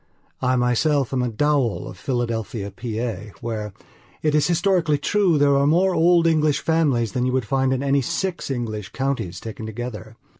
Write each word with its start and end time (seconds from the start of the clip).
I 0.41 0.55
myself 0.55 1.13
am 1.13 1.21
a 1.21 1.29
Dowell 1.29 1.87
of 1.87 1.95
Philadelphia, 1.95 2.71
Pa., 2.71 3.37
where, 3.39 3.71
it 4.23 4.33
is 4.33 4.47
historically 4.47 4.97
true, 4.97 5.37
there 5.37 5.55
are 5.55 5.67
more 5.67 5.93
old 5.93 6.25
English 6.25 6.61
families 6.61 7.11
than 7.11 7.27
you 7.27 7.31
would 7.33 7.45
find 7.45 7.71
in 7.71 7.83
any 7.83 8.01
six 8.01 8.49
English 8.49 8.93
counties 8.93 9.39
taken 9.39 9.67
together. 9.67 10.15